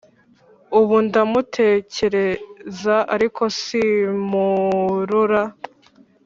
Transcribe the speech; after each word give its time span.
ubu 0.79 0.95
ndamutekereza, 1.05 2.95
ariko 3.15 3.41
simmurora 3.59 5.41